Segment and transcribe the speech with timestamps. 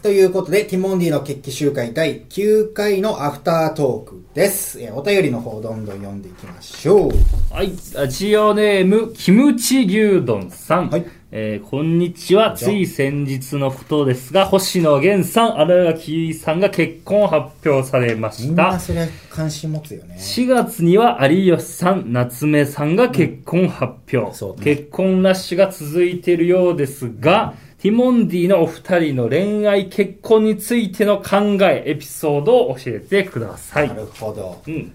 [0.02, 4.80] ということで、ティモンディの決起集会第9回のアフタートークです。
[4.80, 7.10] えーお便りの方どんどん読んでいきましょう。
[7.52, 10.88] はい、ラジオネーム、キムチ牛丼さん。
[10.88, 12.54] はいえーこんにちは。
[12.54, 18.80] つい先日のことですが、星野源さん、荒垣さんが結婚を発表されまみした。
[18.80, 20.16] それ関心持つよね。
[20.18, 24.34] 4月には有吉さん、夏目さんが結婚発表。
[24.34, 33.94] そうね結婚ラッシュが続いているようですが、ティモンディのお二人の恋愛結婚についての考え、エピソードを教えてくださいな。
[33.94, 34.60] るほど。
[34.66, 34.92] うん。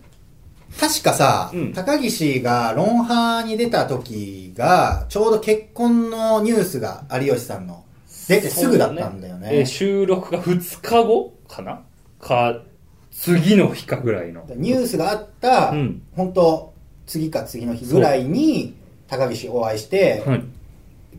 [0.80, 7.86] 確かさ、うん高岸がロンハーに出た時が、ちょうど結婚のニュースが有吉さんの
[8.28, 9.50] 出てすぐだったんだよね。
[9.52, 11.82] えー収録が2日後かな？
[12.20, 12.62] か、
[13.12, 14.46] 次の日かぐらいの。
[14.56, 16.74] ニュースがあった、うん本当
[17.06, 18.76] 次か次の日ぐらいに、
[19.08, 20.44] 高岸お会いして、はい。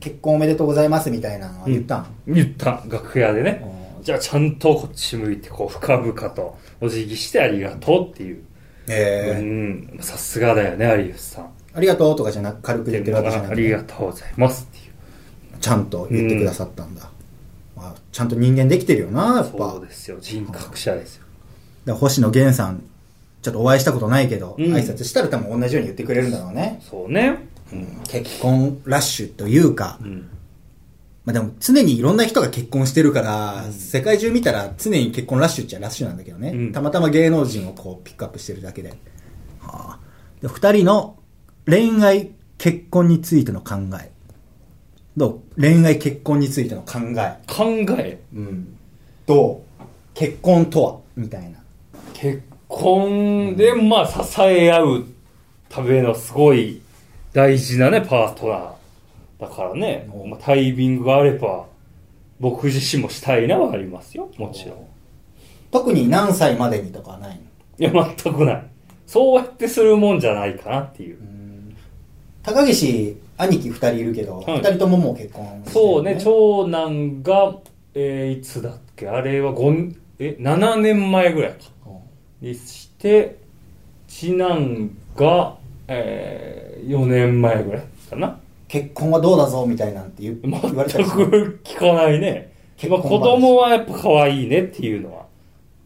[0.01, 3.63] 結婚おめでとうございますみたいなのは言ったん、言った、楽屋でね。
[3.65, 8.45] うんじゃあちゃんとこっち向いて、こう、深々とお辞儀してありがとうっていう。
[8.88, 10.02] えーうん。
[10.02, 11.51] さすがだよね、有吉さん。
[11.74, 15.59] ありがとうとかじゃなく軽く言ってるわけじゃなくありがとうございますっていう。
[15.60, 17.10] ちゃんと言ってくださったんだ、
[17.76, 20.18] まあ、ちゃんと人間できてるよなやっぱそうですよ。
[20.20, 21.24] 人格者ですよ。
[21.84, 22.82] だから星野源さん
[23.42, 27.48] ちょっとお会いしたことないけど、うん挨拶したら多分同じように言ってくれるんだろうね、そうね。
[27.73, 30.29] うん結婚ラッシュというか、うん。
[31.27, 38.91] まあでも常にいろんな人が結婚してるから、世界中見たら常に結婚ラッシュっちゃラッシュなんだけどね、うんたまたま芸能人をこうピックアップしてるだけで。
[39.60, 39.99] はあ、
[40.41, 41.19] で二人の
[41.66, 44.10] 恋愛結婚についての考え。
[45.16, 45.60] どう？
[45.60, 47.37] 恋愛結婚についての考え。
[47.47, 47.65] 考
[47.99, 48.21] え？
[48.32, 48.77] うん。
[49.27, 49.82] どう？
[50.15, 51.01] 結婚とは？
[51.16, 51.59] みたいな。
[52.15, 55.04] 結婚で、まあ、支え合う
[55.69, 56.80] ためのすごい
[57.32, 58.76] 大事なね、パートナー。
[59.38, 61.66] だからね、おまあ、タイミングがあれば、
[62.40, 64.87] 僕自身もしたいなはありますよ、もちろん。
[65.70, 67.38] 特に何歳までにとかはない
[67.78, 67.91] の？
[67.91, 68.66] いや、全くない。
[69.06, 71.19] そうやってするもんじゃないかなっていう。
[72.42, 77.56] 高岸、兄貴二人いるけど、二、はい人とももう結婚してるそうね、長男が、
[77.94, 79.08] えーいつだっけ？
[79.08, 81.58] あれは5、え、7年前ぐらいか。
[82.41, 83.36] にして、
[84.08, 85.56] 次男が、
[85.88, 88.38] えー、4年前ぐらいかな。
[88.69, 92.53] 結婚はどうだぞみたいなんて言われたりするく聞かないね。
[92.88, 95.27] まあ、子供はやっぱ可愛いねっていうのは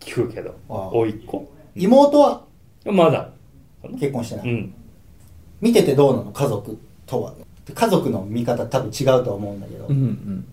[0.00, 0.88] 聞くけど、ああ。
[0.92, 1.52] 甥っ子？
[1.76, 2.44] 妹は？
[2.86, 3.30] まだ。
[3.98, 4.74] 結婚してない、うん。
[5.60, 6.32] 見ててどうなの？
[6.32, 7.34] 家族とは。
[7.72, 10.52] 家族の見方多分違うと思うんだけど、うんうん。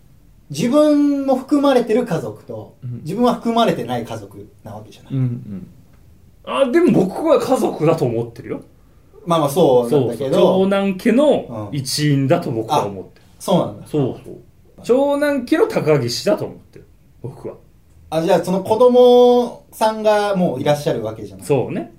[0.52, 3.02] 自分も含まれてる家族と、うん。
[3.04, 5.68] 自分は含まれてない家族なわけじゃない、うんうん。
[6.46, 8.62] あ、でも僕は家族だと思ってるよ。
[9.28, 10.10] まあまあそうなんそうそう。
[10.12, 13.26] だけど長男家のうん一員だと僕は思ってる。
[13.40, 14.36] そうなんだそうそう。
[14.84, 16.88] 長男家の高岸だと思ってる。
[17.22, 17.56] 僕は。
[18.10, 21.94] あじゃあその子供さんがもういらっしゃるわけじゃないそうね。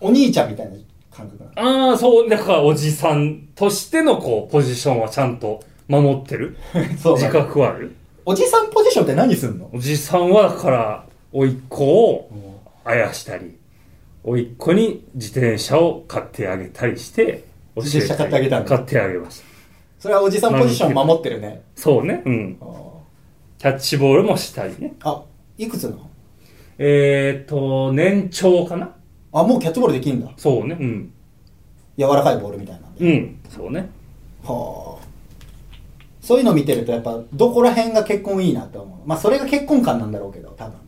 [0.00, 0.76] お兄ちゃんみたいな
[1.14, 6.56] 感覚なのああ、そう、だからおじさんとしてのこう、ポジションはちゃんと守ってる。
[6.74, 7.94] 自 そうだ覚はある。
[8.24, 9.68] おじさんポジションって何すんの？
[9.72, 12.30] おじさんはだから、甥っ子を
[12.84, 13.56] あやしたり、
[14.22, 17.44] 甥っ子に自転車を買ってあげたりして、
[17.74, 19.46] 教え自転車買ってあげたんだ買ってあげました。
[19.98, 22.22] それはおじさんポジション守ってるねそうね。
[22.24, 22.58] うん。
[22.60, 22.64] あ
[23.58, 24.94] キャッチボールもしたりね。
[25.02, 25.22] あ
[25.58, 26.10] いくつなの？
[26.78, 28.94] えーと、年長かな？
[29.32, 30.76] あもうキャッチボールできんだそうね。
[30.80, 31.12] うん。
[31.98, 33.40] 柔らかいボールみたいなんで、うん。
[33.48, 33.90] そうね。
[34.42, 35.00] はあ
[36.20, 40.78] そういうの見てるとやっぱどこら辺が結婚いいなって思うまあそれが結婚観なんだろうけど多分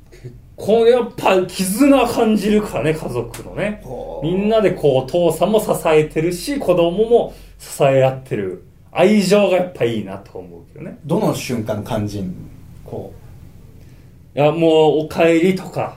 [0.56, 3.82] こうやっぱ絆感じるからね、家族のね。
[4.22, 8.64] みんなでこう、父さんも支えてるし、子供も支え合ってる。
[8.92, 10.98] 愛情がやっぱいいなと思うけどね。
[11.04, 12.34] どの瞬間感じん
[12.84, 13.14] こ
[14.36, 15.96] いや、もう、お帰りとか、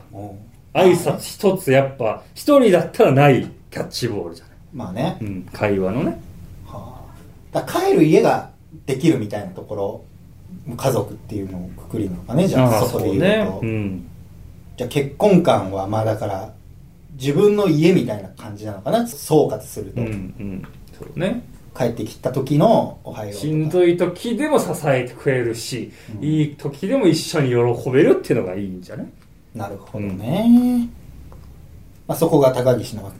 [0.74, 4.56] 挨拶一つやっぱ、一人だったらないキャッチボールじゃない。
[4.74, 6.22] まあね、うん、会話のね。
[6.66, 7.02] は
[7.54, 8.50] あ、帰る家が
[8.86, 10.06] できるみたいなところ
[10.76, 14.10] 家族っていうのをくくりなのかねじゃああそこで言うとうん。
[14.78, 16.54] じゃあ結婚観はまあだから
[17.14, 19.08] 自分の家みたいな感じなのかな？
[19.08, 20.68] 総括すると、うん、うん。
[20.98, 21.44] そうね。
[21.78, 25.92] 帰ってきた時のおはようしんどい時でも支えてくれるし、
[26.22, 29.08] いい時でも一緒に喜べるっていうのがいいんじゃない？
[29.54, 30.88] なるほどね、
[32.08, 33.12] まあ、そこが高岸の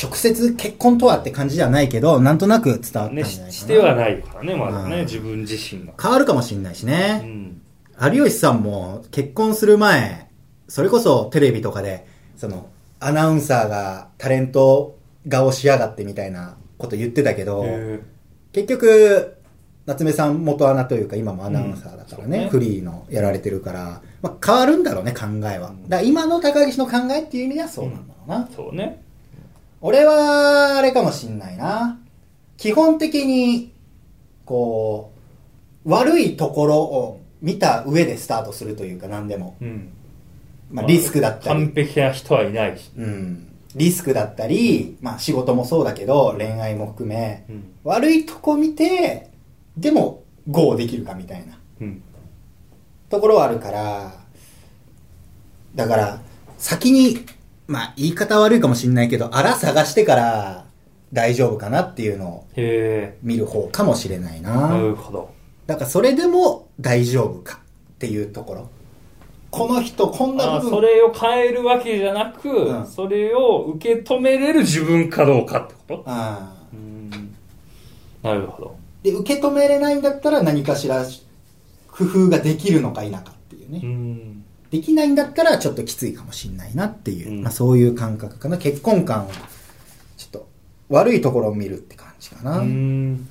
[0.00, 5.92] 直接結婚とはって感じじゃないけどなんとなく伝わったんね、じゃないかな、ししてはないからね、まだね、うん自分自身が。
[6.00, 7.60] 変わるかもしんないしうね、ん。
[8.00, 10.29] 有吉さんも結婚する前
[10.70, 12.06] それこそテレビとかで
[12.36, 12.68] その
[13.00, 14.96] アナウンサーがタレント
[15.28, 18.00] 顔しやがってみたいなこと言ってたけどへ
[18.52, 19.36] 結局
[19.86, 22.48] 夏目さん元アナというか今もアナウンサーだからね,、うんね。
[22.48, 29.02] フリーのやられてるから、まあ、変わるんだろうね考えは、だから今の高岸の考えっていう意味ではそうなんだろうな、そうね。
[29.80, 31.98] 俺はあれかもしんないな。
[32.56, 33.72] 基本的に
[34.44, 35.10] こ
[35.84, 39.92] う悪いところを見た上でスタートするというか何でも、うん。
[40.70, 42.90] まあ、リスクだったり完璧な人はいないし。
[42.96, 47.72] うん、リスクだったり、まあ仕事もそうだけど、恋愛も含め、うん。
[47.84, 49.30] 悪いとこ見て、
[49.76, 52.02] でも、ゴーできるかみたいなうん。
[53.08, 54.12] ところはあるから、
[55.74, 56.20] だから、
[56.58, 57.24] 先に、
[57.66, 60.66] まあ言い方悪いかもしんないけど、あら探してから
[61.12, 64.40] 大丈夫かなっていうのをへ見る方かもしれないえ。
[64.40, 64.68] な。
[64.68, 65.34] なるほど。
[65.66, 67.60] だからそれでも大丈夫か
[67.94, 68.70] っていうところ。
[69.50, 76.04] この人こんなあ部分それを変えるわけじゃなく、うんそれを受け止めれる自分かどうかってこと？
[76.06, 76.54] あ。
[78.22, 78.76] なるほど。
[79.02, 81.04] で、受け止めれないんだったら何かしら
[81.90, 83.80] 工夫ができるのか否かっていうね。
[83.82, 84.44] うん。
[84.70, 88.56] できないんだったらちょっときついかもしんないなっていう、うんまあそういう感覚かな。
[88.56, 89.30] 結婚観を、
[90.16, 90.48] ちょっと
[90.90, 92.58] 悪いところを見るって感じかな。
[92.58, 93.26] うん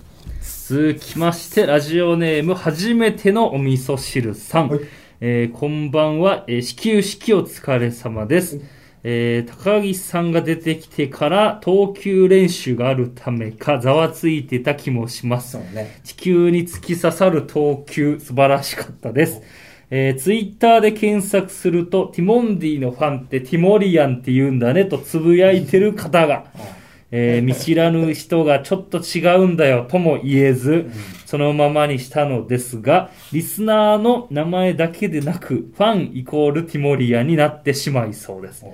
[0.68, 4.70] 続きまして、ラジオネーム、初めてのお味噌汁さん。
[4.70, 4.80] はい
[5.22, 8.62] えーこんばんは、えー、始球式お疲れ様です。
[9.04, 15.58] えー高岸さんが出てきてから投球練習があるためかざわついてた気もします。
[15.58, 16.00] ね。
[16.06, 19.42] 地球に突き刺さる投球素晴らしかったです。
[19.90, 26.46] えー、ツイッターで検索すると、ティモンディのファンってティモリアンって言うんだねとつぶやいてる方が、
[27.12, 30.90] えー見知らぬ人がちょっと違うんだよとも言えず、
[31.26, 38.66] そのままにしたのですが、リスナーの名前だけでなく、ファンイコールティモリアンになってしまいそうです。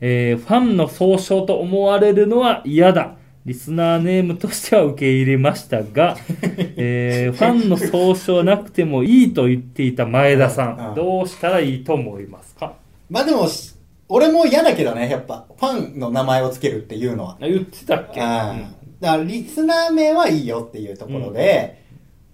[0.00, 3.16] えーファンの総称と思われるのは嫌だ。
[3.44, 6.16] リスナーネームとしては受け入れましたが、
[6.76, 12.74] えーファンの総称なくてもいいと言っていた前田さうんん、どうしたらいいと思いますか？
[13.10, 13.71] まあでも、し
[14.14, 17.38] 俺も嫌だけどね、やっぱ、ファンの名前をつけるっていうのは。
[17.40, 18.54] あ言ってたっけ、あ
[19.00, 21.82] だから、リスナー名はいいよっていうところで、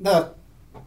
[0.02, 0.34] だか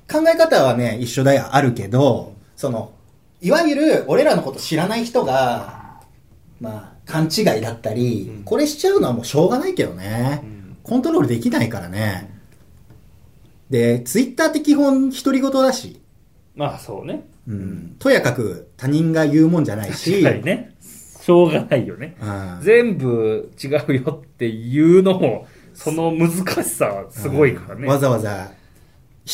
[0.10, 2.92] ら、考え方はね、一緒だよ、あるけど、その、
[3.40, 6.02] いわゆる、俺らのこと知らない人が、
[6.60, 10.42] まあ、勘違いだったり、うんこれしちゃうのはもうしょうがないけどね。
[10.44, 12.42] うんコントロールできないからね。
[13.70, 16.02] で、ツイッターって基本独り言だし、
[16.56, 17.24] まあそうね。
[17.48, 20.71] うん、とやかく他人が言うもんじゃないし、ね。
[21.22, 22.16] しょうがないよね。
[22.22, 26.32] うん全部違うよっていうのも、その難
[26.64, 27.88] しさはすごいからね。
[27.88, 28.52] わざわざ、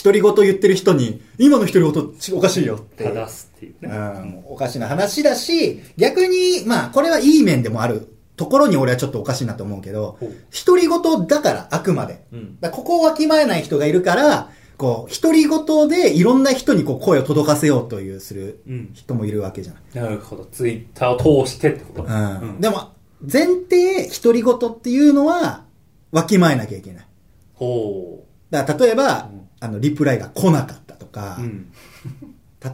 [0.04, 3.06] 独り言言ってる人に、今の独り言ちおかしいよって。
[3.06, 3.96] 正すっていううね。
[3.96, 10.20] ん、おかしな話だし、逆に、まあ、これはいい面でもあるところに俺はちょっとおかしいなと思うけど
[10.66, 12.24] 独り言だから、あくまで。
[12.34, 12.58] うん。
[12.72, 18.90] ここをわきまえない人がいるから、こう、独り言でいろんな人にこう声を届かせようというするうん。
[18.94, 19.76] 人もいるわけじゃん。
[19.94, 20.46] なるほど。
[20.46, 22.62] ツイッターを通してってことうん。
[22.62, 22.92] でも、
[23.22, 25.66] 前提、独り言っていうのは、
[26.12, 27.08] わきまえなきゃいけない。
[27.56, 31.44] ほだから例えば、うんあの、リプライが来なかったとか、う。
[31.44, 31.72] うん。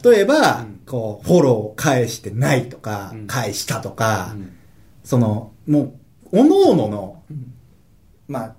[0.03, 4.53] 例えば、うんこう、フォローを返してないとか、うん返したとか、うん
[5.03, 5.95] その、も
[6.31, 7.23] う、おのおのの、
[8.27, 8.55] まあ、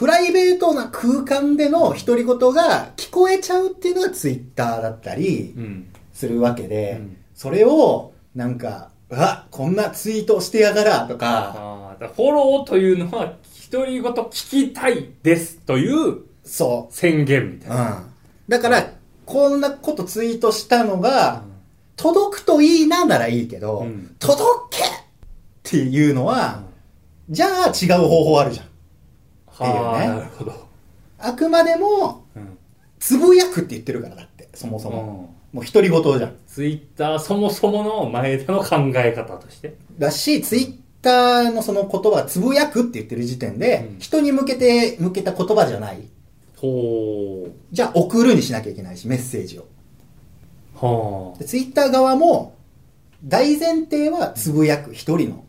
[0.00, 5.92] プライベートな空間での独り言が聞こえちゃうっていうのがツイッターだったりうん。
[6.10, 13.34] するわけで、うんそれを、なんか、うわ、こんなツイートしてやがらとか、からフォローというのは、
[13.70, 17.72] 独り言聞きたいですというそ宣言みたう。
[17.72, 17.90] いうな。
[17.90, 18.14] ん。
[18.48, 18.92] だから、
[19.26, 21.42] こんなことツイートしたのが、
[21.96, 24.88] 届くといいなならいいけど、うん届けっ
[25.62, 26.62] ていうのは、
[27.28, 28.69] じゃあ違う方法あるじゃん。
[29.64, 30.68] はあ、っていうねなるほど。
[31.18, 32.58] あくまでも、うん。
[32.98, 35.34] つぶやくって言ってるからだって、そもそも。
[35.52, 36.36] もう独り言じゃん。
[36.46, 39.76] ツイッターそもそもの前田の考え方として。
[39.98, 46.02] だし、ツイッターのその言葉はつぶやくって言ってる時点で、うん人に向けて、向けた言葉じゃない。
[46.56, 47.52] ほう。
[47.72, 49.66] じゃあ送るにしなきゃいけないし、メッセージを。
[50.74, 52.54] はでツイッター側も、
[53.24, 55.44] 大前提はつぶやく、一人の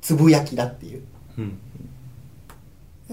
[0.00, 1.02] つぶやきだっていう。
[1.30, 1.34] あ。
[1.38, 1.58] うん。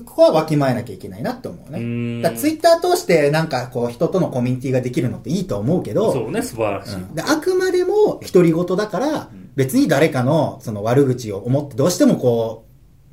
[0.05, 1.79] ここはわきまえなきゃいけないなって思うね。
[1.79, 6.95] んだツイッター通してなんかこう人とのコミュニティができるのっていいと思うけど、そうね、素晴らしい。
[6.95, 12.65] うんであくまでも独り言だから、別に誰かのその悪口を思ってどうしてもこ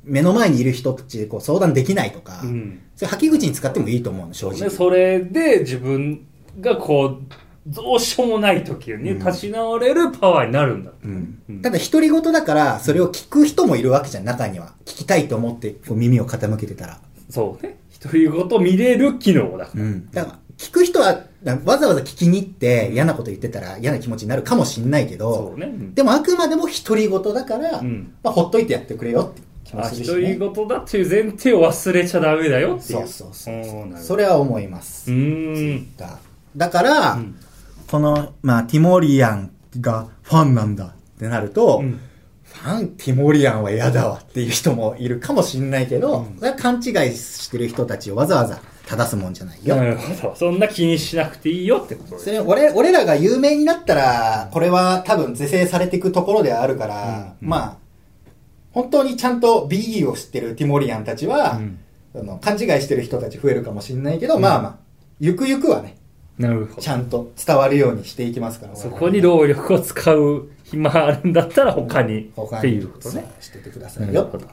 [0.05, 2.79] う、目の前にいる人たちでこう相談できないとか、うん。
[2.95, 4.61] それ吐き口に使ってもいいと思うの、正直。
[4.61, 6.25] ね、それで自分
[6.61, 10.91] がこう、どうしようもない時にうん立ち直れるパワーになるんだ。
[11.03, 14.73] うんうんただ独り言だから、それを聞く人もいるわけじゃん、中には。
[14.85, 16.99] 聞きたいと思ってこう耳を傾けてたら。
[17.29, 17.77] そうね。
[18.01, 19.83] 独り言見れる機能だから。
[19.83, 20.09] うん。
[20.11, 21.23] だから、聞く人は、
[21.65, 25.65] わざわざ聞きに行って嫌なこと言ってたら嫌な気持ちになるかもしんないけそどう、ね。
[25.67, 30.35] うんでもあくまでも独り言だから、うんまあ、ほっといてやってくれよって気もあ、するし、ね。
[30.35, 32.99] 独り言だっていう前提を忘れちゃダメだよっていう。
[32.99, 35.11] そうそうそうそれは思います。
[35.11, 35.95] うーん。
[35.97, 36.17] だ
[36.55, 37.35] だから、ん
[37.89, 41.99] この、まあ、ティモリアンがファンなんだってなると、うん。
[42.43, 49.75] ファンティモリアンは嫌だわっていう人もいるかもしんないけど、それは勘違いしてる人たちをわざわざ正すもんじゃないよ。
[49.75, 50.35] なるほど。
[50.35, 57.47] そんな気にしなくていいよってことですそれ俺俺らが有名になったら、これは多分是正されていくところではあるから、うん。
[57.47, 57.77] まあ、
[58.71, 61.79] 本当にちゃんと BE を知ってるティモリアンたちは、うん。
[62.13, 64.77] その勘違いしてる人たち増えるかもしれないけど、まあまあ、
[65.19, 65.97] ゆくゆくはね、
[66.37, 66.87] なるほどち。
[66.89, 68.75] ゃんと伝わるようにしていきますから。
[68.75, 73.31] そこに労力を使う暇あるんだったら他に他にっていうことね。
[73.39, 74.13] しててくださいよ。
[74.13, 74.47] なるほど。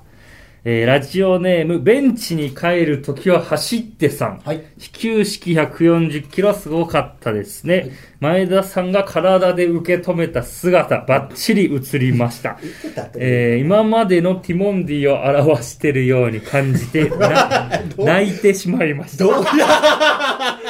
[0.67, 4.41] えーラジオネーム、ベンチに帰るときは走ってさん。
[4.47, 4.65] はい。
[4.79, 7.91] 始球式140キロすごかったですね。
[8.21, 12.57] 前田さんが体で受け止めた姿、バッチリ映りました。
[12.97, 19.25] たとえー今までのティモンディを表してるように感じて、な 泣いてしまいました。
[19.25, 20.64] どうえー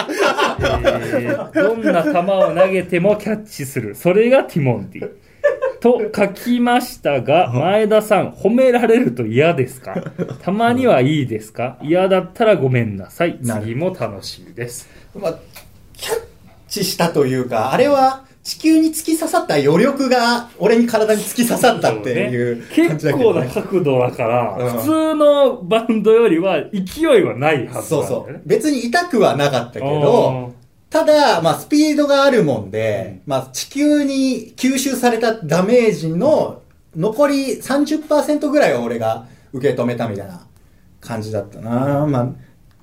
[0.59, 3.95] どんな球を投げてもキャッチする。
[3.95, 5.11] それがティモンディ。
[5.81, 9.95] と書きましたが、前田さん、褒められると嫌ですか？
[10.43, 11.79] たまにはいいですか？
[11.83, 13.39] 嫌だったらごめんなさい。
[13.43, 14.89] 次も楽しみです。
[15.15, 15.39] まあ、
[15.93, 16.23] キャッ
[16.69, 23.67] チしたというか、あれは地球に突き刺さった余力が俺に体に突き刺さったっていうね感じだ結構なけどね。
[23.67, 28.33] 角度だから、うん普通のバウンドよりは勢いはないはずそうなんだよね。
[28.35, 28.43] そう。
[28.45, 30.53] 別に痛くはなかったけあど、
[30.91, 36.61] ただ、まあ、スピードがあるもんで、まあ、地球に吸収されたダメージの
[36.95, 40.47] 残り30%ぐらいは俺が受け止めたみたいな
[41.01, 42.07] 感じだったな。
[42.07, 42.29] まあ、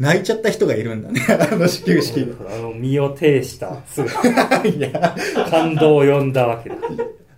[0.02, 2.34] 泣いちゃった人がいるんだね、 あの始球式で。
[2.50, 5.16] あの身を挺した姿、 いや、
[5.50, 6.76] 感動を呼んだわけだ。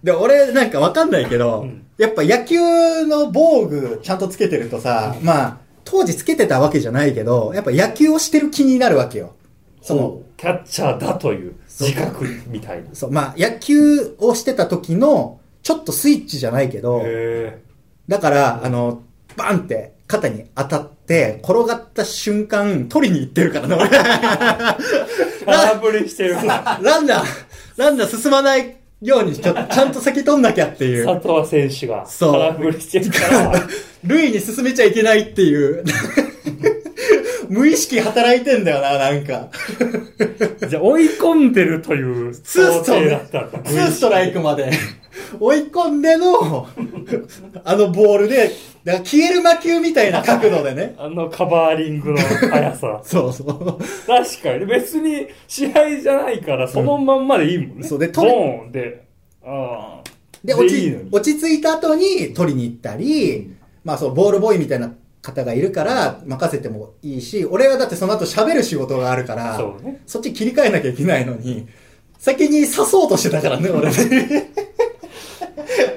[0.02, 9.36] で、俺なんかわかんないけど、うんやっぱ野球の防具ちゃんとつけてるとさ、まあ、当時つけてたわけじゃないけど、やっぱ野球をしてる気になるわけよ。
[9.80, 12.90] その、キャッチャーだという自覚みたいな。
[12.94, 17.60] そう、まあ、野球をしてた時の、ちょっとスイッチじゃないけど、へ
[18.08, 19.04] だから、あの、
[19.38, 23.88] バンって肩に当たって、転がった瞬間、取りに行ってるからね、俺。
[23.88, 24.76] ー
[25.46, 26.36] 空振りしてる。
[26.36, 26.40] ラ
[27.00, 27.26] ンナー、
[27.78, 31.06] ランナー進まないようにちょ、ちゃんと先取んなきゃっていう。
[31.06, 33.68] 佐藤選手がそう空振りしてるから、
[34.04, 35.84] 塁に進めちゃいけないっていう。
[37.50, 39.50] 無意識働いてんだよな、なんか。
[40.68, 42.34] じゃあ追い込んでるという。
[42.34, 42.84] ツー
[43.92, 44.72] ストライクまで
[45.40, 46.68] 追い込んでの、
[47.64, 48.52] あのボールで、
[48.84, 50.96] だから消える魔球みたいな角度でね。。
[50.98, 53.80] あのカバーリングの速さ そうそう。
[54.08, 54.66] 確かに。
[54.66, 57.88] 別に試合じゃないから、そのまんまでいいもんね。
[57.88, 59.04] そうでボーンで、
[59.46, 60.10] ああ。
[60.44, 63.52] で、落ち落ち着いた後に取りに行ったり、
[63.84, 64.92] まあそう、ボールボーイみたいな
[65.22, 71.68] 方がいるから任せてもいいし、俺はだってその後喋る仕事があるから、そうねそっち切り替えなきゃいけないのに、
[72.20, 74.52] 先に刺そうとしてたからね、俺ね。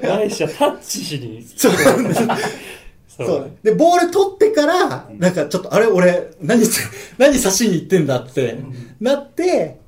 [0.01, 1.43] ないしはタッチしに。
[1.55, 3.51] そうそそう。
[3.63, 6.61] で、ボール取ってから、なんかちょっと、あれ、俺、何、
[7.17, 8.57] 何刺しに行ってんだって、
[8.99, 9.79] なって、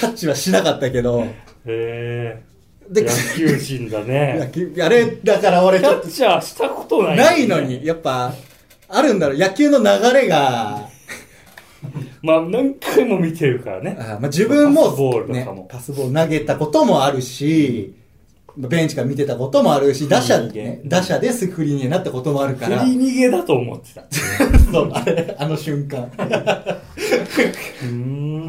[0.00, 1.28] タッチはしなかったけど、へ
[1.66, 2.42] え。
[2.90, 4.50] で野球人だ野ね。
[4.54, 7.84] 球あれ、だから俺キャッチャーしたことない、ないのに、。
[7.84, 8.32] やっぱ、
[8.88, 10.88] あるんだろう、野球の流れが、
[12.22, 13.96] まあ何回も見てるからね。
[13.98, 17.94] あまあ、自分もパスボールとねかも、パスボール投げたこともあるし、
[18.56, 24.04] ベンチから見てたこともあるし、打者で、振り逃ね、げ打者でスクリーンになったこともあるから、振り逃げだと思ってた。
[24.72, 26.04] そう、あれ、あの瞬間。
[26.04, 26.06] う
[27.84, 28.48] ーん。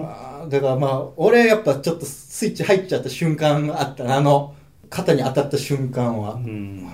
[0.50, 4.56] だからまあ、俺やっぱちょっとスイッチ入っちゃった瞬間あったなあの、
[4.90, 6.34] 肩に当たった瞬間は。
[6.34, 6.88] うん。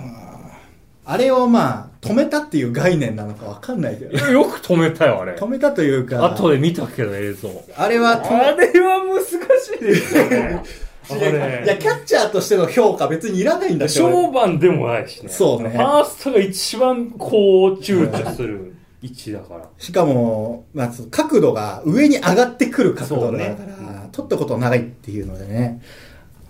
[1.07, 5.33] あれをまあ、止めたっていう概念なのかわかんないけど、 よく止めたよ、あれ。
[5.33, 7.49] 止めたというか、後で見たけど、映像。
[7.77, 10.63] あれはあれは難しいですよね。
[11.09, 11.31] あいや、
[11.61, 11.77] れ。
[11.79, 15.29] キャッチャーとしての評価別にいらないんだけど、小判でもないしね。
[15.29, 19.69] そうねファーストが一番こう、躊躇する位置だから。
[19.77, 25.81] しかも、まあ、角度が上に上がってくる角度だから、ね取ったことないっていうのでね、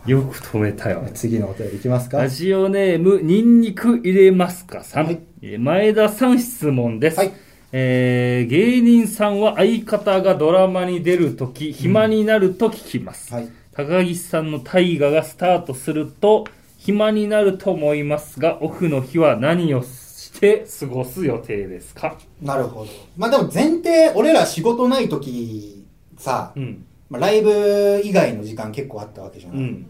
[0.05, 1.11] よく止めたよね。
[1.15, 5.05] 次のお便りいきますかラジオネーム、ニンニク入れますかさん。
[5.05, 7.17] はいえー前田さん質問です。
[7.17, 7.33] はい
[7.71, 13.33] えー芸人さんは相方がドラマに出るとき、暇になると聞きます。
[13.33, 13.49] はい。
[13.75, 16.45] 高岸さんの大河がスタートすると、
[16.77, 20.05] 暇になると思いますが、オフの日は何をし
[20.35, 22.17] して過ごす予定ですか？
[22.41, 22.91] なるほど。
[23.15, 25.85] まあでも前提、俺ら仕事ない時
[26.17, 26.85] さ、うん。
[27.09, 29.53] まあ、ライブ以外の時間結構あったわけじゃん。
[29.55, 29.85] うん。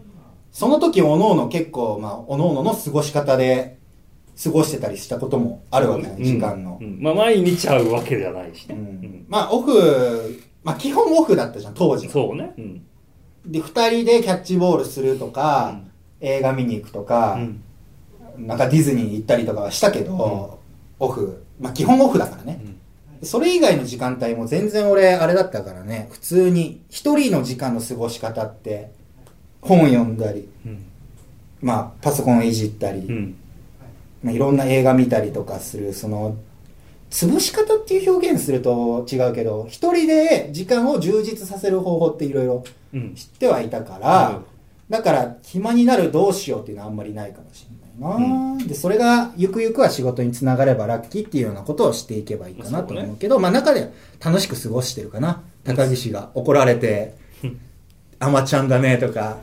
[0.52, 3.78] その時、おのおの結構、まあ、おのおのの過ごし方で
[4.40, 6.84] 過ごしてたりしたこともあるわけね、時間のう。
[6.84, 8.76] んまあ、毎日会うわけじゃないしね。
[8.76, 12.12] ううんんまあ、オフ、まあ、基本オフだったじゃん、当時は。
[12.12, 12.52] そうね。
[12.56, 12.86] うん。
[13.46, 15.80] で、二人でキャッチボールするとか、
[16.20, 17.62] 映画見に行くとか、うん
[18.38, 20.60] なんかディズニー行ったりとかはしたけど、
[20.98, 22.60] オフ、まあ、基本オフだからね。
[23.22, 28.90] それ以外の時間帯も全然俺、あれだったからね、普通に、一人の時間の過ごし方って、
[29.62, 30.84] 本読んだり、うん。
[31.62, 33.36] まあ、パソコンいじったり、うん。
[34.22, 36.36] まあ、いろんな映画見たりとかする、その、
[37.10, 43.14] 潰し方っていう表現すると違うけど、一人で時間を充実させる方法っていろいろうん。
[43.14, 44.40] 知ってはいたから、
[44.88, 53.90] だから暇になるどうしようっていうのはあんまりないかもしれないな、で、それがゆくゆくは仕事につながればラッキーっていうようなことをしていけばいいかなと思うけど、まあ中で
[54.24, 55.42] 楽しく過ごしてるかな。
[55.64, 57.14] 高岸が怒られて、
[58.18, 59.38] アマちゃんだねとか、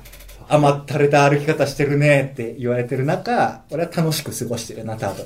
[0.48, 5.26] 甘ったれた歩き方してるねって言われてる中、俺は楽しく過ごしてるな、多分。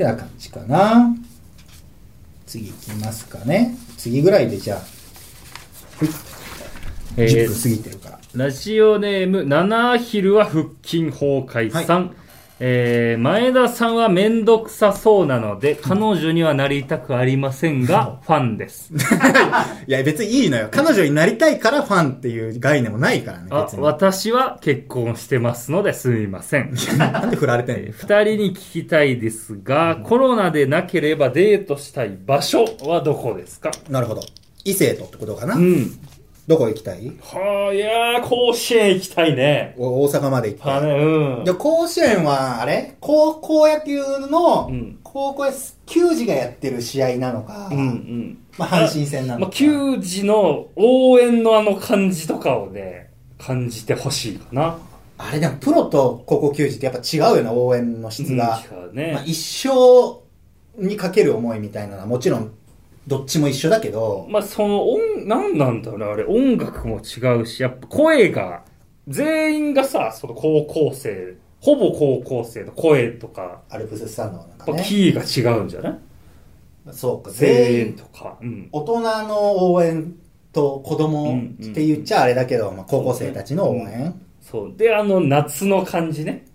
[0.00, 1.14] ってな感じかな。
[2.46, 3.76] 次行きますかね。
[3.98, 4.80] 次ぐらいでじゃあ、
[7.18, 8.20] え10ー分過ぎてるから。
[8.34, 12.16] ラジオネーム、七ヒルは腹筋崩壊さん。
[12.62, 18.92] えー前田さんはめんどくさそうなので、彼女にはなりたくありませんが、ファンです。
[19.88, 20.68] いや、別にいいのよ。
[20.70, 23.82] 彼女になりたいからファンっていう概念もないからね、あ別に。
[23.82, 26.74] 私は結婚してますのですみません。
[26.98, 27.92] なんで振られてんの？
[27.92, 33.70] 二人に聞きたいですが、コロナでなければデートしたい場所はどこですか？
[33.88, 34.20] なるほど。
[34.64, 35.90] 異性とってことかな、うん。
[36.50, 37.06] どこ行きたい？
[37.20, 39.76] はあ、いやー、甲子園行きたいね。
[39.78, 40.74] お大阪まで行きたい。
[40.74, 41.44] はね、うん。
[41.44, 42.96] で、甲子園は、あれ？
[42.98, 45.44] 高校野球のうん、高校
[45.86, 48.38] 球児がやってる試合なのか、うんうん。
[48.58, 49.54] まあ、阪神戦なのまあ、か。
[49.54, 54.76] 球児の応援のあの感じとかをね、感じてほしいかな。
[55.18, 58.60] あれでも、プロと高校球児ってやっぱ違うよな、応援の質が。
[58.72, 59.12] うん違うね。
[59.12, 59.36] まあ、一
[59.68, 60.18] 生
[60.84, 62.50] にかける思いみたいなのはもちろん、
[63.10, 68.62] どっちも一緒だけど、まあ、その音、なんなんだろうね、あれ、音楽も違うし、やっぱ声が、
[69.08, 74.78] 全員がさ、その高校生、ほぼ高校生の声とか、アルプススタンドなんかね。
[74.78, 75.98] ぱキーが違うんじゃない？
[76.92, 78.38] そうか、全全員員とか。
[78.40, 78.68] うん。
[78.70, 80.14] 大人の応援
[80.52, 84.72] と子供って言っちゃあれだけど、まあ、高校生たちの応援、そう。
[84.76, 86.46] で、あの、夏の感じね。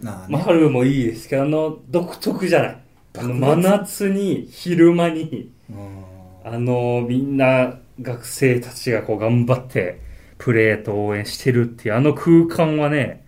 [0.00, 2.78] まあ、なあね、春もいいですけど、あの、独特じゃない。
[3.18, 6.04] あの、真夏に、昼間に、うん
[6.44, 10.00] あの、みんな、学生たちがこう頑張って、
[10.38, 13.24] プレーと応援してるっていう、あの空間はね、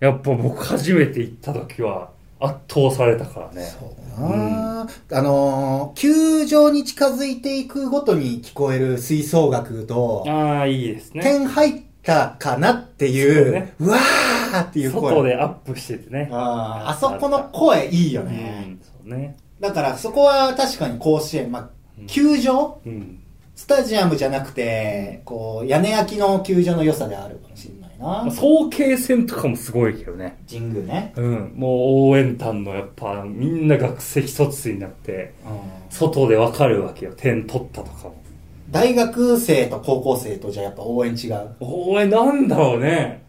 [0.00, 3.62] やっぱ僕初めて行った時は、圧倒されたからね。
[3.64, 11.22] そうなあ、あのー球場に近づいていくごとに聞こえる吹奏楽と、ああ、いいですね。
[11.22, 15.14] 点入ったかなっていう、そうねうわーっていう声。
[15.14, 16.28] 外でアップしててね。
[16.32, 18.76] あーあそこの声いいようね。
[18.90, 19.36] うね。
[19.60, 21.70] だからそこは確かに甲子園、まあ、
[22.06, 22.80] 球場？
[22.84, 23.18] うん。
[23.54, 28.30] スタジアムじゃなくて、こう、屋根焼きの球場の良さであるかもしれないな。
[28.30, 30.42] 早慶戦とかもすごいけどね。
[30.48, 31.12] 神宮ね。
[31.16, 31.52] うん。
[31.54, 31.70] もう
[32.08, 37.12] 応援団のやっぱ、みんな学生一つになって、うん外でわかるわけよ。
[37.14, 38.14] 点取ったとかも。
[38.70, 41.54] 大学生と高校生とじゃやっぱ応援違う？
[41.60, 43.22] 応援なんだろうね。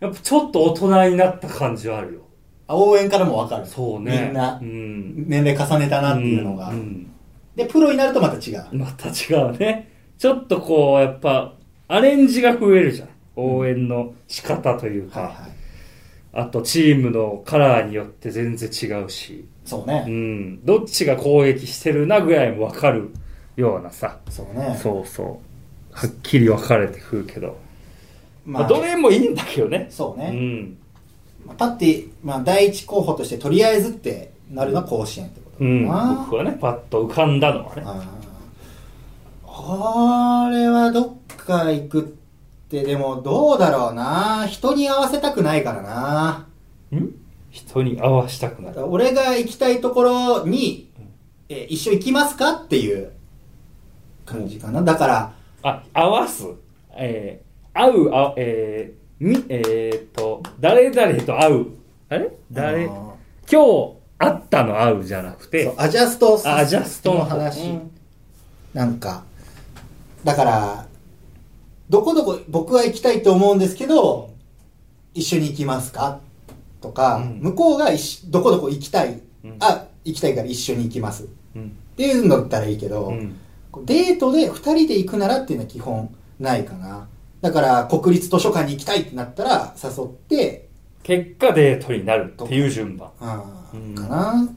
[0.00, 2.20] やっぱちょっと大人になった感じはあるよ。
[2.68, 3.66] あ応援からもわかる。
[3.66, 4.26] そうね。
[4.26, 5.24] みんなう、ん。
[5.26, 6.68] 年齢重ねたなっていうのが。
[6.68, 7.06] ん
[7.56, 8.66] で、プロになるとまた違う。
[8.72, 9.90] うんまた違うね。
[10.18, 11.54] ちょっとこう、やっぱ、
[11.88, 13.08] アレンジが増えるじゃん。
[13.36, 15.50] 応援の仕方というか、はいはい。
[16.32, 20.04] あとチームのカラーによって全然違うし、うそうね。
[20.04, 20.64] ん。
[20.64, 23.10] どっちが攻撃してるなぐらいもわかる
[23.56, 24.18] ようなさ。
[24.28, 24.78] そうね。
[24.80, 25.26] そうそう。
[25.92, 27.56] はっきり分かれてくるけど。
[28.44, 29.86] まあ、まあ、どれもいいんだけどね。
[29.90, 30.30] そうね。
[30.32, 30.78] うん。
[31.48, 35.86] まあパッて、まあ、第一候補としてとりあえずってなるのは甲子園ってことうん。
[35.86, 37.82] 僕はね、パッと浮かんだのはね。
[39.42, 42.04] これはどっか行くっ
[42.68, 44.46] て、でもどうだろうな。
[44.46, 46.46] 人に合わせたくないからな。
[46.96, 47.10] ん？
[47.50, 48.86] 人に合わしたくなる。
[48.86, 50.90] 俺が行きたいところに、
[51.48, 53.10] え一緒行きますかっていう
[54.26, 54.82] 感じかな。
[54.82, 55.32] だから、
[55.62, 56.44] あ、合わす？
[56.96, 61.66] えー、会う、あ、えー、み、えーっと、誰々と会う。
[62.08, 62.30] あれ？
[62.50, 63.04] 誰、今
[63.48, 63.58] 日
[64.18, 67.62] 会ったの会うじゃなくて、アジャストあアジャストの話。
[67.62, 67.90] うん
[68.74, 69.24] なんか、
[70.24, 70.86] だから、
[71.88, 74.34] どこどこ僕は行きたいと思うんですけど、
[75.14, 76.20] 一緒に行きますか？
[76.80, 77.86] とか、うん向こうが
[78.26, 79.22] どこどこ行きたい？
[79.42, 81.24] うんあ、行きたいから一緒に行きます。
[81.24, 81.26] っ
[81.56, 81.76] うん。
[81.96, 83.12] ていうのだったらいいけど、
[83.84, 87.08] デートで二人で行くならっていうのは基本ないかな。
[87.40, 90.68] だから、国立図書館に行きたいってなったら、誘って、
[91.02, 93.10] 結果デートになるっていう順番。
[93.20, 94.48] あうんーかな。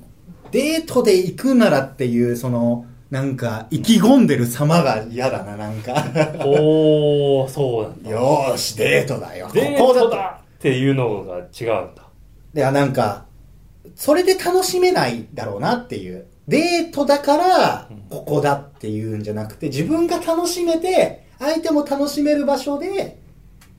[0.51, 5.93] デートで行くならっていう、その、なんか、意気込んでる様が嫌だな、なんか。
[6.45, 8.09] おー、そうなんだ。
[8.09, 9.49] よーし、デートだよ。
[9.53, 12.03] デーこことトだっていうのが違うんだ。
[12.53, 13.25] で、あなんか、
[13.95, 16.25] それで楽しめないだろうなっていう。
[16.47, 23.17] デートだからうん、ここだっていうんじゃなくて、自分が楽しめて、相手も楽しめる場所で、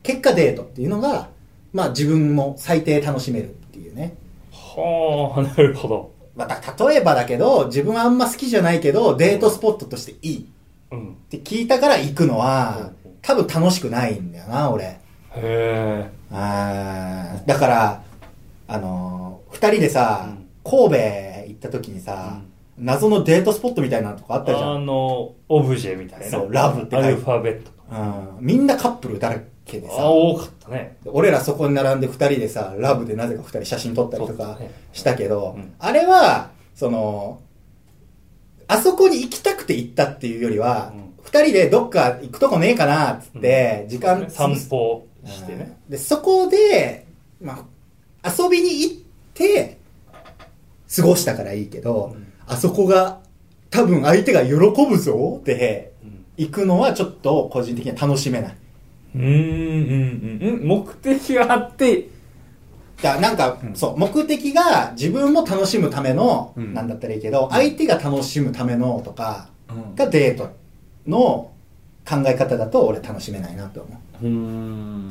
[0.02, 1.28] 結果デートっていうのが、
[1.72, 4.14] まあ自分も最低楽しめるっていうね。
[4.52, 6.12] はあ、なるほど。
[6.34, 10.42] また、例えばだけど、自分はあんま好きじゃないけど、デートスポットとしていいっ
[10.92, 11.16] うん。
[11.30, 14.84] て聞いたから行くのはうん、多分楽しくないんだよな、俺。
[14.84, 14.98] へ
[15.36, 16.10] え。
[16.30, 18.02] あーだから、
[18.68, 20.96] あのー二人でさ、うん神戸
[21.48, 22.40] 行った時にさ、
[22.78, 24.86] 謎のデートスポットみたいなとこあったじゃあん。
[24.86, 26.26] の、オブジェみたいな。
[26.26, 27.70] そうラブって書いてアルファベット。
[27.90, 30.96] うん、みんなカップルだらけであ、さ、多かったね。
[31.04, 34.58] 俺らそこに並んで二人でさ、ラブでなぜか二人写真撮ったりとか
[34.92, 37.40] したけど、うんあれは、その、
[38.68, 45.76] あそこに行きたくて行ったっていうよりはうん、二、人でどっか行くとこねえかなっつって、時間散歩してね。
[45.90, 47.06] で、そこで、
[47.40, 47.66] ま
[48.22, 48.94] あ、遊びに行っ
[49.34, 49.76] て、
[50.94, 53.20] 過ごしたからいいけど、うんあそこが、
[53.70, 54.54] 多分相手が喜
[54.88, 58.56] ぶぞって、うん行くのはちょっと個人的には楽しめない。
[59.14, 60.66] うーん、うん、うん。
[60.66, 62.08] 目的があって、
[63.02, 70.50] だなんか、うんそう、目的が自分も楽しむための、うんなんだったらいいけど、相手が楽しむためのとか、うんがデート
[71.06, 71.50] の
[72.08, 74.26] 考え方だと俺楽しめないなと思う。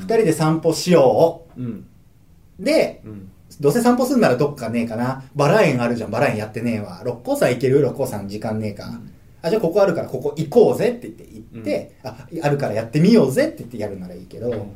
[0.00, 2.62] 人で散歩しよう。
[2.62, 3.30] で、うん。
[3.60, 5.24] どうせ散歩するならどっかねえかな。
[5.34, 7.02] バラ園あるじゃん、バラ園やってねえわ。
[7.04, 7.82] 六甲山行ける？
[7.82, 9.00] 六甲山時間ねえか。
[9.42, 14.66] あ、じゃあここあるからここ行こうぜって言って行って、あ、あるからやってみようぜって言ってやるならいいけど、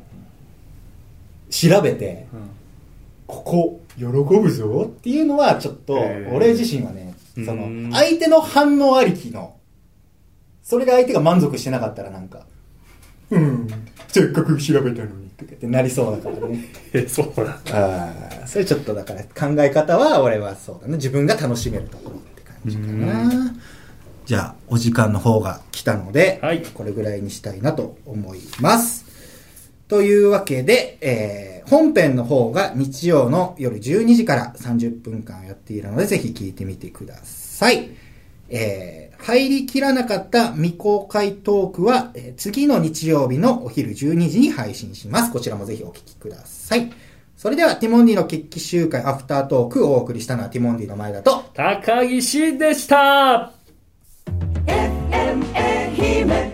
[1.49, 2.27] 調べて、
[3.25, 5.93] ここ喜ぶぞっていうのはちょっと
[6.33, 9.55] 俺自身はね、そのうん相手の反応ありきの
[10.63, 12.45] それで相手が満足してなかったらなんか。
[13.29, 13.67] うん。
[14.09, 16.65] せっかく調べたのにとかってなりそうだからね。
[16.93, 17.59] え、そうだ。
[17.71, 20.95] ああそれちょっとだから考え方は俺はそうだね。
[20.97, 23.55] 自分が楽しめるところって感じかな。
[24.25, 26.61] じゃあお時間の方が来たので、はい。
[26.73, 29.05] これぐらいにしたいなと思います。
[29.87, 37.89] というわけで、えー本編の方が日曜の夜12時から30分間やっているので、ぜひ聞いてみてください。
[38.49, 45.31] えー入りきらなかった未公開トークは、えー次の日曜日のお昼12時に配信します。
[45.31, 46.91] こちらもぜひお聞きください。
[47.35, 53.51] それでは、ティモンディの決起集会アフタートークをお送りしたのはティモンディの前だと、高岸でした
[54.65, 56.53] FM 愛媛